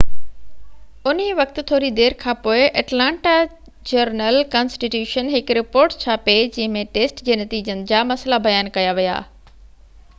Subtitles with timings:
[1.09, 3.33] انهيءِ وقت ٿوري دير کانپوءِ اٽلانٽا
[3.91, 8.97] جرنل ڪانسٽي ٽيوشن هڪ رپورٽ ڇاپي جنهن ۾ ٽيسٽ جي نتيجن جا مسئلا بيان ڪيا
[9.01, 9.19] ويا